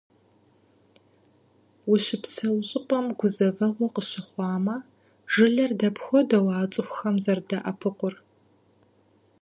[1.91, 4.75] Ущыпсэу щӏыпӏэм гузэвэгъуэ къыщыхъуамэ,
[5.33, 8.15] жылэр дапхуэдэу а цӏыхухэм зэрадэӏэпыкъур?